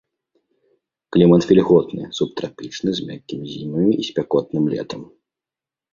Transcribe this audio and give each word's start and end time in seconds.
Клімат 1.15 1.41
вільготны 1.51 2.03
субтрапічны 2.19 2.89
з 3.01 3.05
мяккімі 3.11 3.47
зімамі 3.53 3.93
і 4.01 4.11
спякотным 4.11 4.63
летам. 4.77 5.01